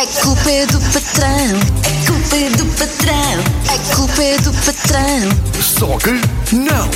[0.00, 1.60] A culpa é do patrão.
[1.84, 3.36] A culpa é do patrão.
[3.68, 5.60] A culpa é do patrão.
[5.60, 6.88] Só que não!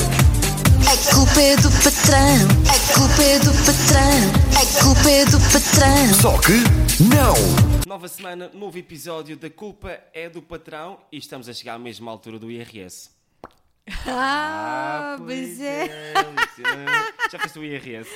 [0.91, 2.49] A culpa é do patrão.
[2.65, 4.55] A culpa é do patrão.
[4.57, 6.15] A culpa é do patrão.
[6.15, 7.35] Só que não!
[7.87, 12.11] Nova semana, novo episódio da Culpa é do Patrão e estamos a chegar à mesma
[12.11, 13.11] altura do IRS.
[14.07, 15.85] Ah, pois pois é.
[15.85, 16.15] é.
[17.31, 18.09] Já fizeste o IRS?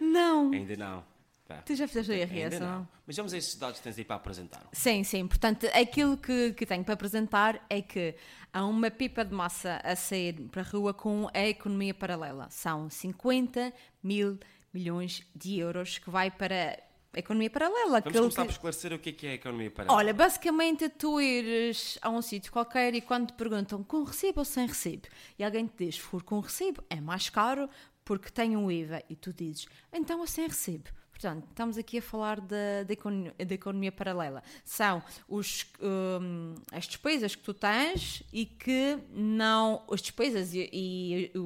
[0.00, 0.50] Não.
[0.50, 1.13] Ainda não.
[1.46, 2.66] Pá, Tu já fizeste o IRS, não?
[2.78, 2.88] não.
[3.06, 4.66] Mas vamos a estes dados que tens aí para apresentar.
[4.72, 5.26] Sim, sim.
[5.26, 8.14] Portanto, aquilo que, que tenho para apresentar é que
[8.52, 12.48] há uma pipa de massa a sair para a rua com a economia paralela.
[12.50, 13.72] São 50
[14.02, 14.38] mil
[14.72, 18.00] milhões de euros que vai para a economia paralela.
[18.00, 19.98] Vamos começar que- por esclarecer o que é que é a economia paralela.
[19.98, 24.44] Olha, basicamente tu ires a um sítio qualquer e quando te perguntam com recibo ou
[24.46, 25.06] sem recibo,
[25.38, 27.68] e alguém te diz, for com recibo, é mais caro
[28.04, 30.90] porque tem um IVA, e tu dizes, então é sem recibo.
[31.14, 34.42] Portanto, estamos aqui a falar da, da, economia, economia paralela.
[34.64, 39.84] São os, hum, as despesas que tu tens e que não.
[39.88, 41.40] As despesas e, e o,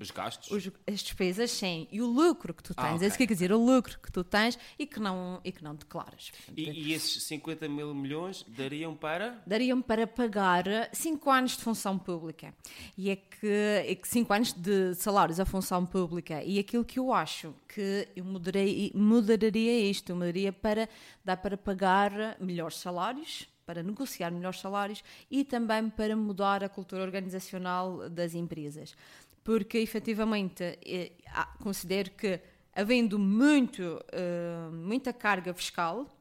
[0.00, 0.50] Os gastos?
[0.50, 2.84] os- as despesas, sim, e o lucro que tu tens.
[2.84, 3.08] Ah, É ok.
[3.08, 5.74] isso que quer dizer, o lucro que tu tens e que não, e que não
[5.74, 6.32] declaras.
[6.56, 9.42] E, e esses 50 mil milhões dariam para.
[9.46, 12.54] dariam para pagar 5 anos de função pública.
[12.96, 16.42] E é que 5 anos de salários à função pública.
[16.42, 20.88] E aquilo que eu acho que eu mudarei, moderaria isto, eu mudaria para
[21.24, 27.02] dar para pagar melhores salários, para negociar melhores salários e também para mudar a cultura
[27.02, 28.96] organizacional das empresas.
[29.42, 31.12] Porque efetivamente eh,
[31.60, 32.40] considero que
[32.72, 36.15] havendo muito, eh, muita carga fiscal,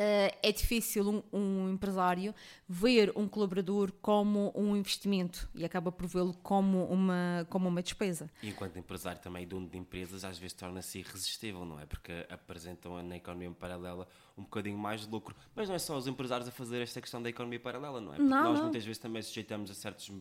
[0.00, 2.32] eh, é difícil um, um empresário
[2.68, 8.30] ver um colaborador como um investimento e acaba por vê-lo como uma, como uma despesa.
[8.40, 11.84] E enquanto empresário também dono de empresas, às vezes torna-se irresistível, não é?
[11.86, 15.34] Porque apresentam na economia paralela um bocadinho mais de lucro.
[15.56, 18.16] Mas não é só os empresários a fazer esta questão da economia paralela, não é?
[18.18, 18.64] Porque Não, nós não.
[18.66, 20.12] muitas vezes também sujeitamos a certos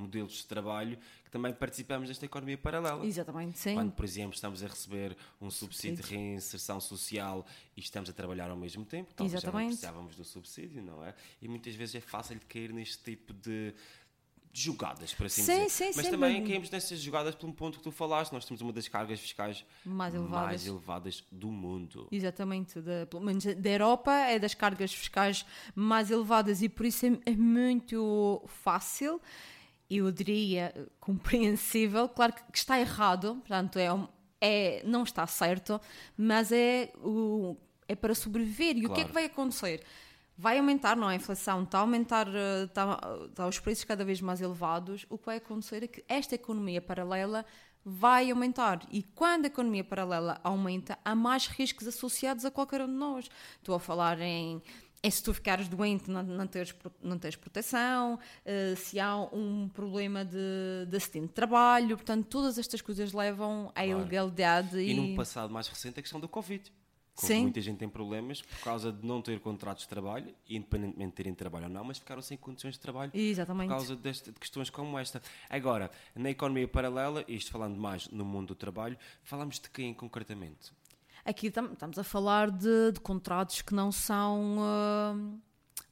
[0.00, 3.04] modelos de trabalho que também participamos desta economia paralela.
[3.06, 3.74] Exatamente, sim.
[3.74, 7.46] Quando, por exemplo, estamos a receber um subsídio de reinserção social
[7.76, 9.68] e estamos a trabalhar ao mesmo tempo, talvez já não Exatamente.
[9.78, 11.14] precisávamos do subsídio, não é?
[11.40, 13.72] E muitas vezes é fácil de cair neste tipo de
[14.52, 15.70] jogadas, por assim Sim, dizer.
[15.70, 18.32] sim, Mas sim, também mas- caímos nessas jogadas um ponto que tu falaste.
[18.32, 20.46] Nós temos uma das cargas fiscais Mais elevadas.
[20.48, 22.08] mais elevadas do mundo.
[22.10, 27.06] Exatamente, da, pelo menos da Europa é das cargas fiscais mais elevadas e por isso
[27.06, 29.20] é, é muito fácil,
[29.98, 33.88] eu diria eh, compreensível, claro que, está errado, portanto é,
[34.40, 35.80] é não está certo,
[36.16, 37.56] mas é, o,
[37.88, 38.76] é para sobreviver.
[38.76, 39.08] E o que é Claro.
[39.08, 39.82] que vai acontecer?
[40.36, 41.14] Vai aumentar, não é?
[41.14, 45.04] A inflação está a aumentar, eh, está, está os preços cada vez mais elevados.
[45.10, 47.44] O que vai acontecer é que esta economia paralela
[47.84, 48.86] vai aumentar.
[48.90, 53.28] E quando a economia paralela aumenta, há mais riscos associados a qualquer um de nós.
[53.58, 54.62] Estou a falar em.
[55.02, 59.66] É se tu ficares doente, não, não, teres, não teres proteção, eh, se há um
[59.72, 64.94] problema de, de acidente de trabalho, portanto, todas estas coisas levam à ilegalidade E e,
[64.94, 66.70] num passado mais recente, a questão do Covid.
[67.14, 67.42] Sim.
[67.42, 71.34] Muita gente tem problemas por causa de não ter contratos de trabalho, independentemente de terem
[71.34, 73.68] trabalho ou não, mas ficaram sem condições de trabalho Exatamente.
[73.68, 75.20] por causa deste- de questões como esta.
[75.48, 80.72] Agora, na economia paralela, isto falando mais no mundo do trabalho, falamos de quem concretamente?
[81.24, 85.14] Aqui tam- estamos a falar de, de contratos que não são ah,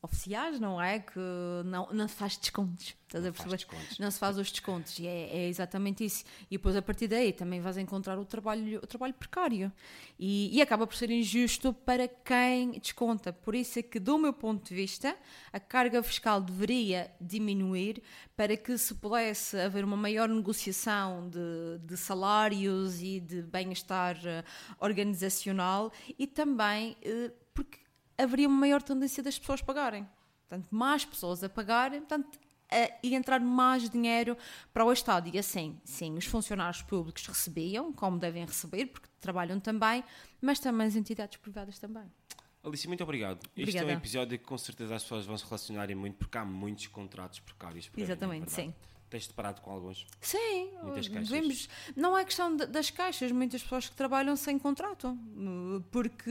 [0.02, 0.98] oficiais, não é?
[1.00, 1.18] Que
[1.64, 2.94] não, não se faz descontos.
[3.08, 3.56] Estás Não a perceber?
[3.56, 3.98] descontos.
[3.98, 4.98] Não se faz os descontos.
[4.98, 6.24] E é, é exatamente isso.
[6.50, 9.72] E depois, a partir daí, também vais encontrar o trabalho, o trabalho precário.
[10.18, 13.32] E, e acaba por ser injusto para quem desconta.
[13.32, 15.16] Por isso é que, do meu ponto de vista,
[15.50, 18.02] a carga fiscal deveria diminuir
[18.36, 24.44] para que se pudesse haver uma maior negociação de, de salários e de bem-estar eh,
[24.78, 27.32] organizacional e também eh,
[28.18, 30.06] haveria uma maior tendência das pessoas pagarem.
[30.48, 32.38] Portanto, mais pessoas a pagarem, portanto,
[33.02, 34.36] e entrar mais dinheiro
[34.72, 35.30] para o Estado.
[35.32, 40.04] E assim, sim, os funcionários públicos recebiam, como devem receber, porque trabalham também,
[40.40, 42.04] mas também as entidades privadas também.
[42.62, 43.38] Alice, muito obrigado.
[43.56, 43.92] Este é um Obrigada.
[43.92, 47.88] episódio que com certeza as pessoas vão se relacionarem muito porque há muitos contratos precários.
[47.88, 48.62] por aí, é Exatamente, verdade?
[48.62, 48.74] sim.
[49.10, 50.06] Tens deparado com alguns?
[50.20, 51.28] Sim, Muitas caixas.
[51.30, 51.68] vemos.
[51.96, 56.30] Não é questão de- das caixas, muitas pessoas que trabalham sem contrato, eh, porque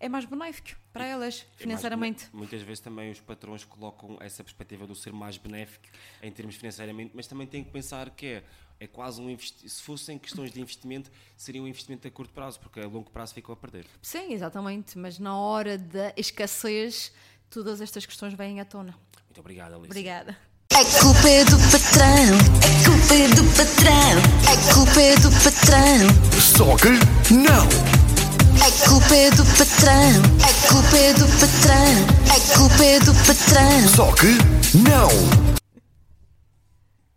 [0.00, 2.24] é mais benéfico para elas, É financeiramente.
[2.26, 5.86] bene- Muitas vezes também os patrões colocam essa perspectiva do ser mais benéfico
[6.20, 8.44] em termos financeiramente, mas também têm que pensar que é,
[8.80, 9.68] é quase um investimento.
[9.72, 13.32] Se fossem questões de investimento, seria um investimento a curto prazo, porque a longo prazo
[13.34, 13.86] ficam a perder.
[14.02, 17.12] Sim, exatamente, mas na hora da escassez,
[17.48, 18.98] todas estas questões vêm à tona.
[19.26, 19.86] Muito obrigado, Alice.
[19.86, 20.36] Obrigada.
[20.76, 22.36] A culpa é do patrão.
[22.60, 23.94] A culpa é do patrão.
[24.52, 26.40] A culpa é do patrão.
[26.40, 27.68] Só que não!
[28.60, 30.22] É culpa é do patrão.
[30.42, 32.34] É culpa é do patrão.
[32.34, 33.88] É culpa é do patrão.
[33.94, 34.36] Só que
[34.74, 35.43] não.